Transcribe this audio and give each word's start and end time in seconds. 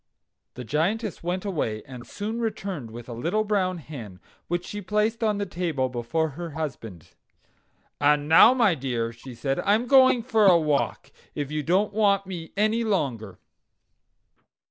The 0.55 0.63
Giantess 0.63 1.21
went 1.21 1.45
away, 1.45 1.83
and 1.83 2.07
soon 2.07 2.39
returned 2.39 2.89
with 2.89 3.07
a 3.07 3.13
little 3.13 3.43
brown 3.43 3.77
hen, 3.77 4.19
which 4.47 4.65
she 4.65 4.81
placed 4.81 5.23
on 5.23 5.37
the 5.37 5.45
table 5.45 5.89
before 5.89 6.29
her 6.29 6.53
husband. 6.57 7.09
"And 7.99 8.27
now, 8.27 8.55
my 8.55 8.73
dear," 8.73 9.13
she 9.13 9.35
said, 9.35 9.59
"I 9.59 9.75
am 9.75 9.85
going 9.85 10.23
for 10.23 10.47
a 10.47 10.57
walk, 10.57 11.11
if 11.35 11.51
you 11.51 11.61
don't 11.61 11.93
want 11.93 12.25
me 12.25 12.51
any 12.57 12.83
longer." 12.83 13.37